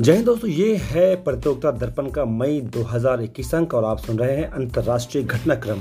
[0.00, 4.36] जय हिंद दोस्तों, ये है प्रतियोगिता दर्पण का मई 2021 अंक और आप सुन रहे
[4.36, 5.78] हैं अंतर्राष्ट्रीय घटनाक्रम।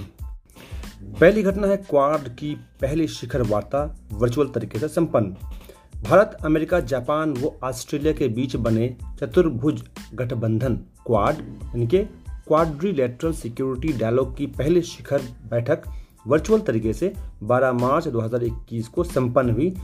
[1.19, 5.35] पहली घटना है क्वाड की पहली शिखर वार्ता, वर्चुअल तरीके से संपन्न।
[6.03, 12.03] भारत, अमेरिका, जापान व ऑस्ट्रेलिया के बीच बने चतुर्भुज गठबंधन, क्वाड, यानी कि
[12.47, 15.81] क्वाड्रिलेटरल सिक्योरिटी डायलॉग की पहली शिखर बैठक
[16.27, 17.13] वर्चुअल तरीके से
[17.43, 19.75] 12 मार्च 2021 को संपन्न हुई।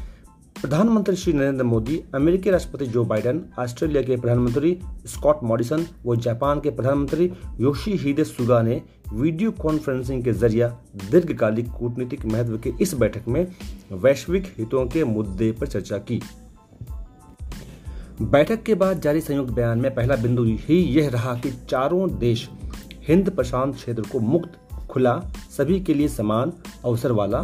[0.56, 6.60] प्रधानमंत्री श्री नरेंद्र मोदी, अमेरिकी राष्ट्रपति जो बाइडेन, ऑस्ट्रेलिया के प्रधानमंत्री स्कॉट मॉरिसन व जापान
[6.60, 8.82] के प्रधानमंत्री योशी हिदे सुगा ने
[9.14, 10.68] वीडियो कॉन्फ्रेंसिंग के ज़रिए
[11.12, 13.46] दीर्घकालिक कूटनीतिक महत्व के इस बैठक में
[13.92, 16.22] वैश्विक हितों के मुद्दे पर चर्चा की।
[18.22, 22.50] बैठक के बाद जारी संयुक्त बयान में पहला बिंदु ही यह रहा कि चारों देश
[23.08, 24.60] हिंद प्रशांत क्षेत्र को मुक्त,
[24.90, 25.20] खुला,
[25.58, 26.54] सभी के लिए समान
[26.86, 27.40] अवसर वाला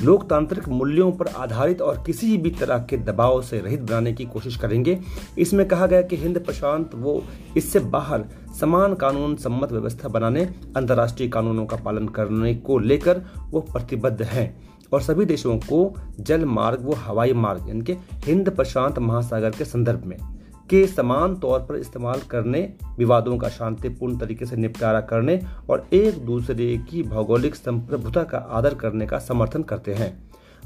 [0.00, 4.56] लोकतांत्रिक मूल्यों पर आधारित और किसी भी तरह के दबाव से रहित बनाने की कोशिश
[4.56, 4.98] करेंगे।
[5.38, 7.22] इसमें कहा गया कि हिंद प्रशांत वो
[7.56, 8.24] इससे बाहर
[8.60, 10.44] समान कानून सम्मत व्यवस्था बनाने,
[10.76, 14.54] अंतर्राष्ट्रीय कानूनों का पालन करने को लेकर वो प्रतिबद्ध हैं
[14.92, 17.92] और सभी देशों को जल मार्ग व हवाई मार्ग, यानी कि
[18.24, 20.35] हिंद प्रशांत महासागर के संदर्भ में।
[20.70, 22.60] के समान तौर पर इस्तेमाल करने,
[22.98, 28.74] विवादों का शांतिपूर्ण तरीके से निपटारा करने और एक दूसरे की भौगोलिक संप्रभुता का आदर
[28.74, 30.10] करने का समर्थन करते हैं।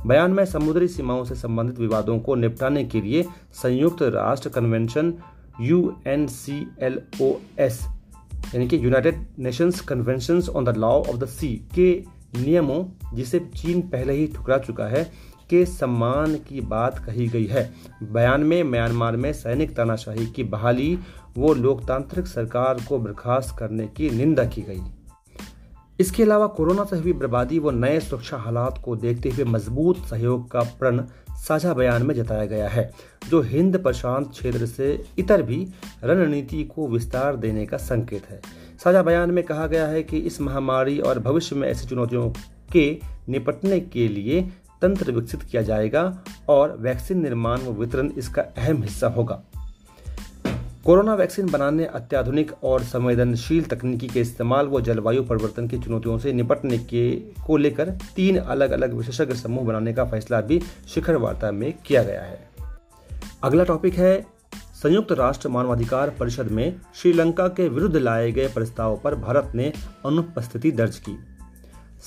[0.06, 5.15] बयान में समुद्री सीमाओं से संबंधित विवादों को निपटाने के लिए संयुक्त राष्ट्र convention,
[5.61, 7.81] U N C L O S,
[8.55, 11.93] यानी कि United Nations convention on the law of the sea के
[12.37, 12.84] नियमों,
[13.15, 17.70] जिसे चीन पहले ही ठुकरा चुका है के सम्मान की बात कही गई है।
[18.03, 20.98] बयान में म्यांमार में सैनिक तानाशाही की बहाली,
[21.39, 24.81] वो लोकतांत्रिक सरकार को बर्खास्त करने की निंदा की गई।
[26.01, 30.51] इसके अलावा कोरोना से हुई बर्बादी व नए सुरक्षा हालात को देखते हुए मज़बूत सहयोग
[30.51, 31.03] का प्रण
[31.37, 32.91] साझा बयान में जताया गया है,
[33.31, 35.67] जो हिंद प्रशांत क्षेत्र से इतर भी
[36.05, 38.41] रणनीति को विस्तार देने का संकेत है।
[38.84, 42.31] साझा बयान में कहा गया है कि इस महामारी और भविष्य में ऐसी चुनौतियों
[42.72, 44.49] के निपटने के लिए
[44.82, 49.42] तंत्र विकसित किया जाएगा और वैक्सीन निर्माण व वितरण इसका अहम हिस्सा होगा।
[50.84, 56.32] कोरोना वैक्सीन बनाने अत्याधुनिक और संवेदनशील तकनीकी के इस्तेमाल व जलवायु परिवर्तन की चुनौतियों से
[56.32, 60.62] निपटने के, को लेकर तीन अलग अलग विशेषज्ञ समूह बनाने का फैसला भी
[60.94, 62.50] शिखर वार्ता में किया गया है।
[63.42, 64.26] अगला टॉपिक है,
[64.82, 69.72] संयुक्त राष्ट्र मानवाधिकार परिषद में श्रीलंका के विरुद्ध लाए गए प्रस्ताव पर भारत ने
[70.06, 71.18] अनुपस्थिति दर्ज की।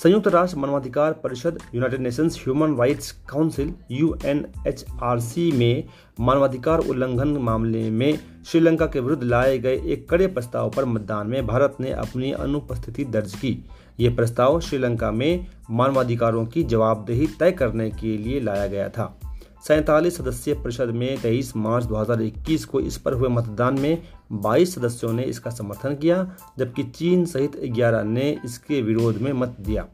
[0.02, 5.84] संयुक्त राष्ट्र मानवाधिकार परिषद United Nations human rights council UNHRC में
[6.20, 11.46] मानवाधिकार उल्लंघन मामले में श्रीलंका के विरुद्ध लाए गए एक कड़े प्रस्ताव पर मतदान में
[11.46, 13.64] भारत ने अपनी अनुपस्थिति दर्ज की।
[14.00, 19.20] ये प्रस्ताव श्रीलंका में मानवाधिकारों की जवाबदेही तय करने के लिए लाया गया था।
[19.68, 25.12] सैतालीस सदस्यीय परिषद में 23 मार्च 2021 को इस पर हुए मतदान में 22 सदस्यों
[25.12, 29.86] ने इसका समर्थन किया, जबकि चीन सहित 11 ने इसके विरोध में मत दिया,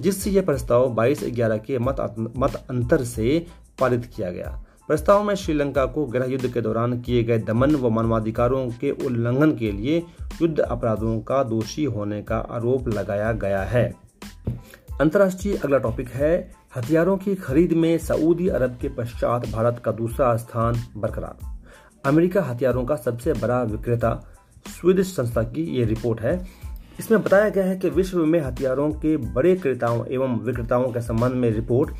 [0.00, 3.46] जिससे यह प्रस्ताव 22-11 के मत मत अंतर से
[3.80, 7.90] पारित किया गया। प्रस्ताव में श्रीलंका को गृह युद्ध के दौरान किए गए दमन व
[7.90, 9.98] मानवाधिकारों के उल्लंघन के लिए
[10.42, 13.94] युद्ध अपराधों का दोषी होने का आरोप लगाया गया है।
[15.00, 20.36] अंतर्राष्ट्रीय अगला टॉपिक है, हथियारों की खरीद में सऊदी अरब के पश्चात भारत का दूसरा
[20.36, 21.51] स्थान बरकरार।
[22.04, 24.34] अमेरिका हथियारों का सबसे बड़ा विक्रेता
[24.80, 26.46] स्वीडिश संस्था की ये रिपोर्ट है।
[26.98, 31.32] इसमें बताया गया है कि विश्व में हथियारों के बड़े क्रेताओं एवं विक्रेताओं के संबंध
[31.32, 31.90] में रिपोर्ट,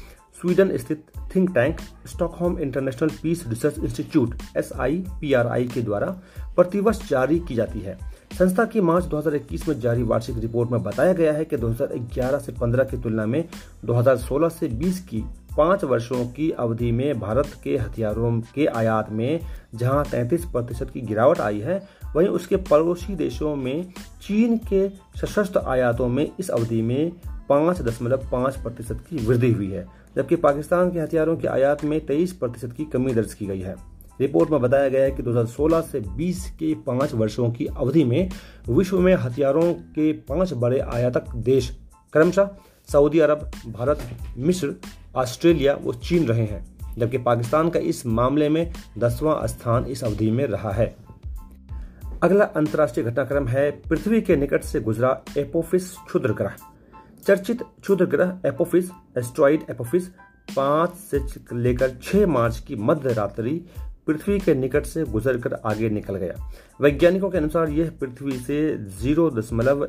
[0.40, 1.04] स्वीडन स्थित
[1.36, 1.76] think tank,
[2.06, 6.06] Stockholm International Peace Research Institute S के द्वारा
[6.56, 11.12] प्रतिवर्ष जारी की जाती है। संस्था की मार्च 2021 में जारी वार्षिक रिपोर्ट में बताया
[11.12, 13.48] गया है कि 2011 से 15 की तुलना में
[13.84, 15.24] 2016 से 20 की
[15.56, 19.40] पाँच वर्षों की अवधि में भारत के हथियारों के आयात में
[19.74, 24.88] जहाँ 33 प्रतिशत की गिरावट आई है, वहीं उसके पड़ोसी देशों में चीन के
[25.20, 27.12] सशस्त्र आयातों में इस अवधि में
[27.48, 29.86] पाँच दशमलव पाँच प्रतिशत की वृद्धि हुई है,
[30.16, 33.91] जबकि पाकिस्तान के हथियारों के आयात में तेईस प्रतिशत की कमी दर्ज की गई है।
[34.22, 38.30] रिपोर्ट में बताया गया है कि 2016 से 20 के पाँच वर्षों की अवधि में
[38.68, 41.78] विश्व में हथियारों के पाँच बड़े आयातक देश
[42.12, 42.48] क्रमशः
[42.92, 43.98] सऊदी अरब, भारत,
[44.38, 44.74] मिस्र,
[45.16, 50.30] ऑस्ट्रेलिया व चीन रहे हैं, जबकि पाकिस्तान का इस मामले में दसवां स्थान इस अवधि
[50.30, 50.96] में रहा है।
[52.22, 56.52] अगला अंतर्राष्ट्रीय घटनाक्रम है, पृथ्वी के निकट से गुजरा एपोफिस क्षुद्र ग्रह।
[57.26, 58.84] चर्चित क्षुद्र ग्रह एपोफिस,
[59.18, 60.06] एस्ट्रॉइड एपोफिस
[60.56, 61.20] पाँच से
[61.52, 63.64] लेकर छह मार्च की मध्य रात्रि
[64.06, 66.50] पृथ्वी के निकट से गुजरकर आगे निकल गया।
[66.80, 69.88] वैज्ञानिकों के अनुसार यह पृथ्वी से ज़ीरो दशमलव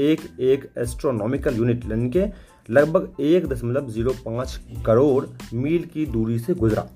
[0.00, 2.24] एक एक एस्ट्रोनॉमिकल यूनिट यानी के
[2.70, 6.88] लगभग एक दशमलव ज़ीरो पाँच करोड़ मील की दूरी से गुजरा।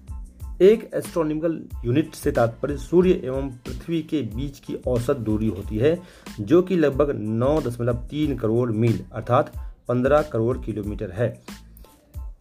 [0.63, 6.03] एक एस्ट्रोनॉमिकल यूनिट से तात्पर्य सूर्य एवं पृथ्वी के बीच की औसत दूरी होती है,
[6.41, 9.53] जो कि लगभग 9.3 करोड़ मील, अर्थात
[9.89, 11.41] 15 करोड़ किलोमीटर है।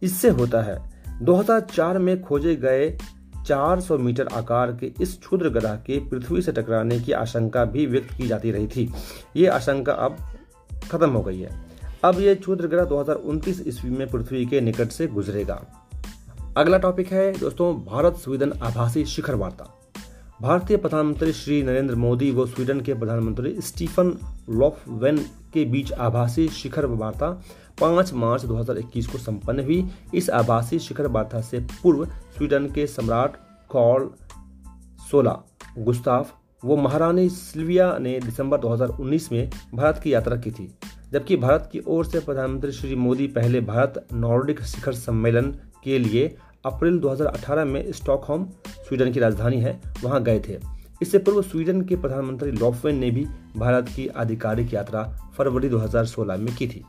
[0.02, 0.92] इससे होता है
[1.22, 2.98] 2004 में खोजे गए
[3.46, 8.14] 400 मीटर आकार के इस क्षुद्र ग्रह के पृथ्वी से टकराने की आशंका भी व्यक्त
[8.16, 8.92] की जाती रही थी।
[9.36, 10.16] ये आशंका अब
[10.90, 11.72] खत्म हो गई है।
[12.04, 15.62] अब ये क्षुद्र ग्रह 2029 ईस्वी में पृथ्वी के निकट से गुजरेगा।
[16.56, 19.78] अगला टॉपिक है दोस्तों, भारत स्वीडन आभासी शिखर वार्ता।
[20.42, 24.18] भारतीय प्रधानमंत्री श्री नरेंद्र मोदी व स्वीडन के प्रधानमंत्री स्टीफन
[24.50, 25.18] लॉफवेन
[25.54, 27.42] के बीच आभासी शिखर वार्ता
[27.80, 32.04] 5 मार्च 2021 को संपन्न हुई। इस आभासी शिखर वार्ता से पूर्व
[32.42, 33.36] स्वीडन के सम्राट
[33.68, 34.10] कॉल
[35.10, 35.32] सोला
[35.78, 36.32] गुस्ताफ,
[36.64, 40.74] व महारानी सिल्विया ने दिसंबर 2019 में भारत की यात्रा की थी,
[41.12, 45.50] जबकि भारत की ओर से प्रधानमंत्री श्री मोदी पहले भारत नॉर्डिक शिखर सम्मेलन
[45.84, 46.36] के लिए
[46.66, 50.58] अप्रैल 2018 में स्टॉकहोम, स्वीडन की राजधानी है, वहाँ गए थे।
[51.02, 55.02] इससे पूर्व स्वीडन के प्रधानमंत्री लॉफवेन ने भी भारत की आधिकारिक यात्रा
[55.38, 56.84] फरवरी 2016 में की थी।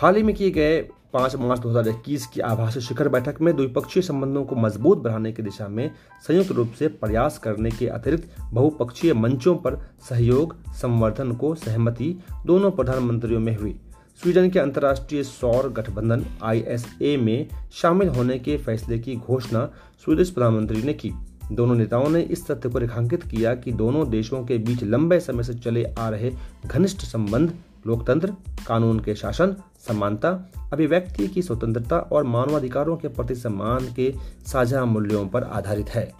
[0.00, 4.44] हाल ही में किए गए 5 मार्च 2021 की आभासी शिखर बैठक में द्विपक्षीय संबंधों
[4.44, 5.90] को मज़बूत बनाने की दिशा में
[6.28, 9.76] संयुक्त रूप से प्रयास करने के अतिरिक्त बहुपक्षीय मंचों पर
[10.08, 12.16] सहयोग, संवर्धन को सहमति
[12.46, 13.80] दोनों प्रधानमंत्रियों में हुई।
[14.22, 19.66] स्वीडन के अंतर्राष्ट्रीय सौर गठबंधन आईएसए में शामिल होने के फैसले की घोषणा
[20.04, 21.12] स्वीडिश प्रधानमंत्री ने की।
[21.52, 25.42] दोनों नेताओं ने इस तथ्य को रेखांकित किया कि दोनों देशों के बीच लंबे समय
[25.42, 26.30] से चले आ रहे
[26.66, 27.52] घनिष्ठ संबंध
[27.86, 28.32] लोकतंत्र,
[28.66, 29.56] कानून के शासन,
[29.88, 34.14] समानता, अभिव्यक्ति की स्वतंत्रता और मानवाधिकारों के प्रति सम्मान के
[34.46, 36.12] साझा मूल्यों पर आधारित है।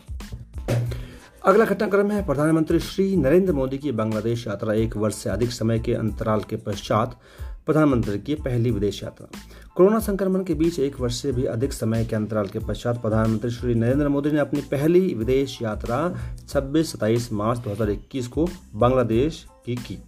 [1.45, 5.79] अगला घटनाक्रम है, प्रधानमंत्री श्री नरेंद्र मोदी की बांग्लादेश यात्रा एक वर्ष से अधिक समय
[5.79, 7.21] के अंतराल के पश्चात
[7.67, 9.29] प्रधानमंत्री की पहली विदेश यात्रा।
[9.75, 13.51] कोरोना संक्रमण के बीच एक वर्ष से भी अधिक समय के अंतराल के पश्चात प्रधानमंत्री
[13.51, 16.15] श्री नरेंद्र मोदी ने अपनी पहली विदेश यात्रा
[16.49, 20.03] 26-27 मार्च 2021 को बांग्लादेश की की।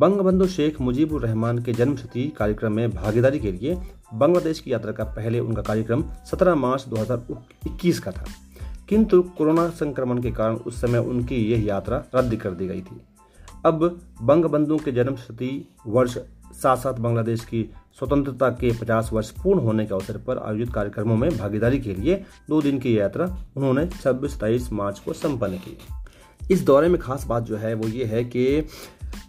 [0.00, 3.78] बंगबंधु शेख मुजीबुर रहमान के जन्मशती कार्यक्रम में भागीदारी के लिए
[4.14, 8.24] बांग्लादेश की यात्रा का पहले उनका कार्यक्रम 17 मार्च 2021 का था।
[8.88, 13.00] किंतु कोरोना संक्रमण के कारण उस समय उनकी यह यात्रा रद्द कर दी गई थी।
[13.66, 16.18] अब बंगबंधु के जन्मशती वर्ष
[16.52, 21.16] साथ साथ बांग्लादेश की स्वतंत्रता के 50 वर्ष पूर्ण होने के अवसर पर आयोजित कार्यक्रमों
[21.16, 25.78] में भागीदारी के लिए दो दिन की यात्रा उन्होंने छब्बीस सताईस मार्च को संपन्न की।
[26.50, 28.64] इस दौरे में खास बात जो है वो ये है कि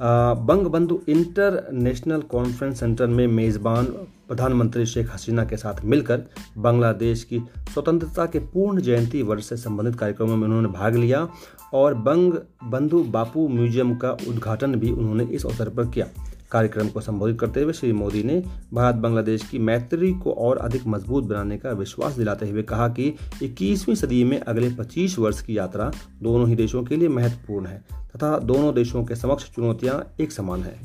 [0.02, 3.86] बंगबंधु इंटरनेशनल कॉन्फ्रेंस सेंटर में मेजबान
[4.28, 6.24] प्रधानमंत्री शेख हसीना के साथ मिलकर
[6.58, 7.40] बांग्लादेश की
[7.74, 11.28] स्वतंत्रता के पूर्ण जयंती वर्ष से संबंधित कार्यक्रमों में उन्होंने भाग लिया
[11.74, 12.34] और बंग
[12.64, 16.06] बंधु बापू म्यूज़ियम का उद्घाटन भी उन्होंने इस अवसर पर किया।
[16.52, 18.44] कार्यक्रम को संबोधित करते हुए श्री मोदी ने
[18.74, 23.14] भारत बांग्लादेश की मैत्री को और अधिक मज़बूत बनाने का विश्वास दिलाते हुए कहा कि
[23.44, 25.92] 21वीं सदी में अगले 25 वर्ष की यात्रा
[26.24, 27.84] दोनों ही देशों के लिए महत्वपूर्ण है
[28.16, 30.80] तथा दोनों देशों के समक्ष चुनौतियाँ एक समान है।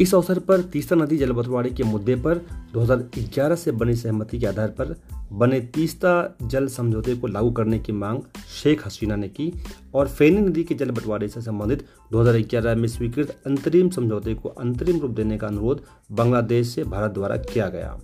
[0.00, 2.38] इस अवसर पर तीस्ता नदी जल बंटवारे के मुद्दे पर
[2.74, 4.96] 2011 से बनी सहमति के आधार पर
[5.32, 8.20] बने तीस्ता जल समझौते को लागू करने की मांग
[8.62, 9.52] शेख हसीना ने की
[9.94, 14.98] और फेनी नदी के जल बंटवारे से संबंधित 2011 में स्वीकृत अंतरिम समझौते को अंतरिम
[15.00, 15.82] रूप देने का अनुरोध
[16.12, 18.00] बांग्लादेश से भारत द्वारा किया गया।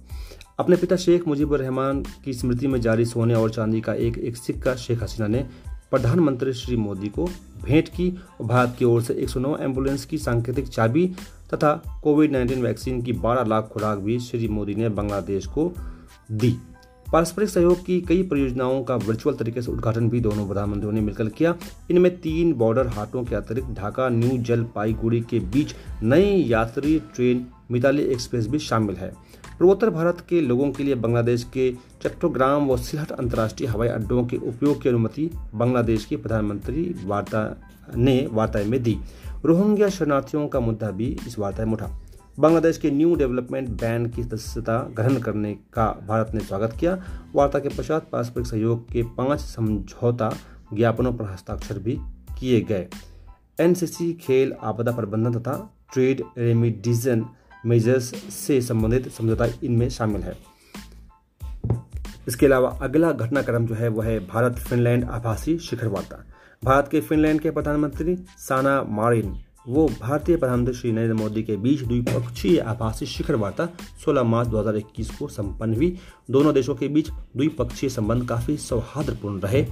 [0.58, 4.36] अपने पिता शेख मुजीबुर रहमान की स्मृति में जारी सोने और चांदी का एक एक
[4.36, 5.46] सिक्का शेख हसीना ने
[5.92, 7.24] प्रधानमंत्री श्री मोदी को
[7.64, 11.06] भेंट की और भारत की ओर से 109 एंबुलेंस की सांकेतिक चाबी
[11.54, 15.72] तथा कोविड 19 वैक्सीन की 12 लाख खुराक भी श्री मोदी ने बांग्लादेश को
[16.32, 16.56] दी।
[17.12, 21.28] पारस्परिक सहयोग की कई परियोजनाओं का वर्चुअल तरीके से उद्घाटन भी दोनों प्रधानमंत्रियों ने मिलकर
[21.28, 21.54] किया।
[21.90, 28.02] इनमें तीन बॉर्डर हाटों के अतिरिक्त ढाका, न्यू जलपाईगुड़ी के बीच नई यात्री ट्रेन, मिताली
[28.02, 29.12] एक्सप्रेस भी शामिल है।
[29.62, 31.70] पूर्वोत्तर भारत के लोगों के लिए बांग्लादेश के
[32.02, 37.42] चट्टोग्राम व सिलहट अंतर्राष्ट्रीय हवाई अड्डों के उपयोग की अनुमति बांग्लादेश के प्रधानमंत्री वार्ता
[37.96, 38.96] ने वार्ता में दी।
[39.44, 41.90] रोहिंग्या शरणार्थियों का मुद्दा भी इस वार्ता में उठा।
[42.38, 46.98] बांग्लादेश के न्यू डेवलपमेंट बैंक की सदस्यता ग्रहण करने का भारत ने स्वागत किया।
[47.34, 50.32] वार्ता के पश्चात पारस्परिक सहयोग के पाँच समझौता
[50.74, 51.96] ज्ञापनों पर हस्ताक्षर भी
[52.40, 52.88] किए गए।
[53.60, 55.54] एनसीसी खेल आपदा प्रबंधन तथा
[55.92, 57.24] ट्रेड रेमिडिजन
[57.66, 60.36] मेजर्स से संबंधित समझौता इनमें शामिल है।
[62.28, 66.24] इसके अलावा अगला घटनाक्रम जो है वह है भारत फिनलैंड आभासी शिखर वार्ता।
[66.64, 69.38] भारत के फिनलैंड के प्रधानमंत्री साना मारिन,
[69.68, 73.68] वो भारतीय प्रधानमंत्री श्री नरेंद्र मोदी के बीच द्विपक्षीय आभासी शिखर वार्ता
[74.04, 75.98] 16 मार्च 2021 को संपन्न हुई।
[76.30, 79.66] दोनों देशों के बीच द्विपक्षीय संबंध काफ़ी सौहार्दपूर्ण रहे।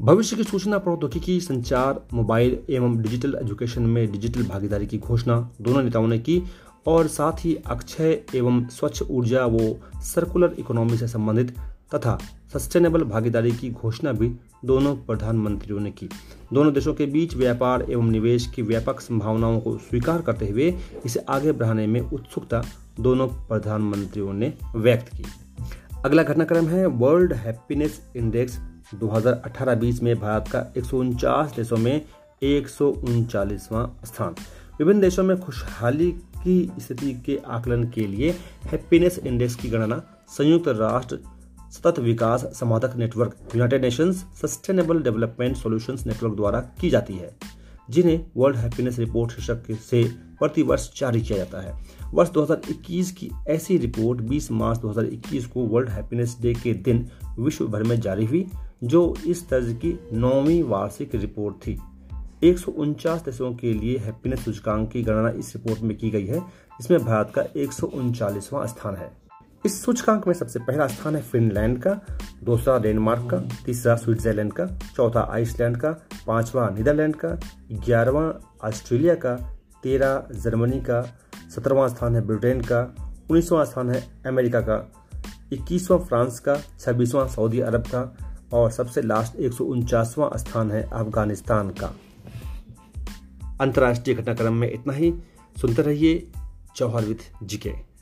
[0.00, 5.82] भविष्य की सूचना प्रौद्योगिकी संचार, मोबाइल एवं डिजिटल एजुकेशन में डिजिटल भागीदारी की घोषणा दोनों
[5.82, 6.42] नेताओं ने की
[6.86, 9.58] और साथ ही अक्षय एवं स्वच्छ ऊर्जा व
[10.02, 11.54] सर्कुलर इकोनॉमी से संबंधित
[11.94, 12.18] तथा
[12.52, 14.28] सस्टेनेबल भागीदारी की घोषणा भी
[14.64, 16.08] दोनों प्रधानमंत्रियों ने की।
[16.52, 20.74] दोनों देशों के बीच व्यापार एवं निवेश की व्यापक संभावनाओं को स्वीकार करते हुए
[21.04, 22.62] इसे आगे बढ़ाने में उत्सुकता
[23.00, 25.24] दोनों प्रधानमंत्रियों ने व्यक्त की।
[26.04, 28.58] अगला घटनाक्रम है वर्ल्ड हैप्पीनेस इंडेक्स
[28.94, 32.04] 2018-20 में भारत का एक सौ उनचास देशों में
[32.42, 32.68] एक
[34.04, 34.34] स्थान।
[34.78, 38.30] विभिन्न देशों में खुशहाली की स्थिति के आकलन के लिए
[38.64, 41.18] हैप्पीनेस इंडेक्स की गणना, संयुक्त राष्ट्र
[41.70, 47.36] सतत विकास समाधक network United Nations sustainable development solutions network द्वारा की जाती है,
[47.90, 50.04] जिन्हें वर्ल्ड हैप्पीनेस रिपोर्ट शीर्षक से
[50.38, 55.88] प्रतिवर्ष जारी किया जाता है। वर्ष 2021 की ऐसी रिपोर्ट 20 मार्च 2021 को वर्ल्ड
[55.88, 58.46] हैप्पीनेस डे के दिन विश्व भर में जारी हुई।
[58.84, 61.78] जो इस तर्ज की नौवीं वार्षिक रिपोर्ट थी।
[62.44, 62.58] एक
[63.24, 66.42] देशों के लिए हैप्पीनेस सूचकांक की गणना इस रिपोर्ट में की गई है
[66.80, 67.72] इसमें भारत का एक
[68.66, 69.10] स्थान है।
[69.66, 72.00] इस सूचकांक में सबसे पहला स्थान है फिनलैंड का,
[72.44, 75.90] दूसरा डेनमार्क का, तीसरा स्विट्जरलैंड का, चौथा आइसलैंड का,
[76.26, 77.28] पांचवा नीदरलैंड का,
[77.72, 79.36] ग्यारहवा ऑस्ट्रेलिया का,
[79.82, 81.02] तेरह जर्मनी का,
[81.54, 82.94] सत्रहवां स्थान है ब्रिटेन का,
[83.30, 84.92] उन्नीसवां स्थान है अमेरिका का,
[85.52, 89.52] इक्कीसवां फ्रांस का, छब्बीसवां सऊदी अरब का और सबसे लास्ट एक
[90.36, 91.96] स्थान है अफ़गानिस्तान का।
[93.60, 95.14] अंतर्राष्ट्रीय घटनाक्रम में इतना ही।
[95.60, 96.32] सुनते रहिए
[96.76, 97.95] जौहर विथ जिके।